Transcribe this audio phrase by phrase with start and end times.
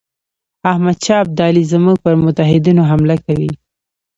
[0.71, 3.49] احمدشاه ابدالي زموږ پر متحدینو حمله کوي.